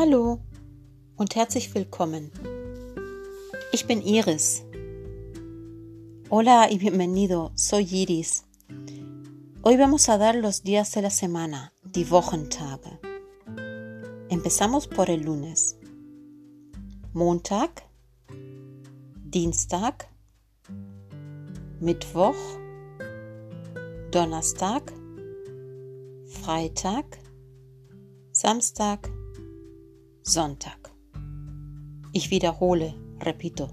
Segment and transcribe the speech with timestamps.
[0.00, 0.38] Hallo
[1.16, 2.30] und herzlich willkommen.
[3.72, 4.62] Ich bin Iris.
[6.30, 8.44] Hola y bienvenido, soy Iris.
[9.64, 13.00] Hoy vamos a dar los días de la semana, die Wochentage.
[14.28, 15.76] Empezamos por el lunes.
[17.12, 17.82] Montag,
[19.24, 20.06] Dienstag,
[21.80, 22.38] Mittwoch,
[24.12, 24.92] Donnerstag,
[26.28, 27.18] Freitag,
[28.30, 29.17] Samstag,
[30.28, 30.90] Sonntag.
[32.12, 33.70] Ich wiederhole, repito.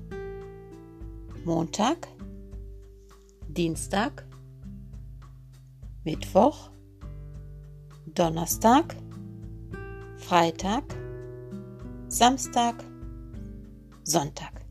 [1.43, 2.07] Montag,
[3.49, 4.25] Dienstag,
[6.05, 6.71] Mittwoch,
[8.05, 8.95] Donnerstag,
[10.15, 10.85] Freitag,
[12.07, 12.81] Samstag,
[14.05, 14.65] Sonntag.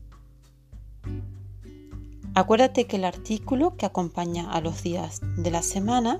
[2.33, 6.17] Acuérdate que el artículo que acompaña a los días de la semana